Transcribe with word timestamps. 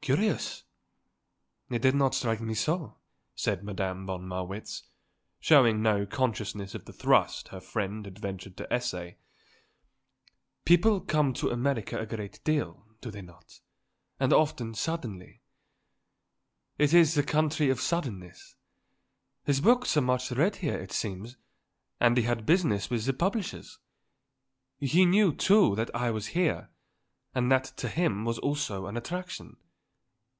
"Curious? 0.00 0.62
It 1.68 1.82
did 1.82 1.94
not 1.94 2.14
strike 2.14 2.40
me 2.40 2.54
so," 2.54 2.96
said 3.34 3.62
Madame 3.62 4.06
von 4.06 4.26
Marwitz, 4.26 4.84
showing 5.38 5.82
no 5.82 6.06
consciousness 6.06 6.74
of 6.74 6.86
the 6.86 6.94
thrust 6.94 7.48
her 7.48 7.60
friend 7.60 8.06
had 8.06 8.18
ventured 8.18 8.56
to 8.56 8.72
essay. 8.72 9.18
"People 10.64 11.02
come 11.02 11.34
to 11.34 11.50
America 11.50 11.98
a 12.00 12.06
great 12.06 12.42
deal, 12.42 12.86
do 13.02 13.10
they 13.10 13.20
not; 13.20 13.60
and 14.18 14.32
often 14.32 14.72
suddenly. 14.72 15.42
It 16.78 16.94
is 16.94 17.12
the 17.12 17.22
country 17.22 17.68
of 17.68 17.78
suddenness. 17.78 18.54
His 19.44 19.60
books 19.60 19.94
are 19.98 20.00
much 20.00 20.30
read 20.32 20.56
here, 20.56 20.78
it 20.80 20.92
seems, 20.92 21.36
and 22.00 22.16
he 22.16 22.22
had 22.22 22.46
business 22.46 22.88
with 22.88 23.04
his 23.04 23.14
publishers. 23.16 23.78
He 24.78 25.04
knew, 25.04 25.34
too, 25.34 25.76
that 25.76 25.94
I 25.94 26.10
was 26.12 26.28
here; 26.28 26.70
and 27.34 27.52
that 27.52 27.64
to 27.76 27.90
him 27.90 28.24
was 28.24 28.38
also 28.38 28.86
an 28.86 28.96
attraction. 28.96 29.58